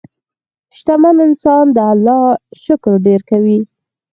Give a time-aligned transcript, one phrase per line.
[0.77, 2.23] شتمن انسان د الله
[2.63, 3.59] شکر ډېر کوي.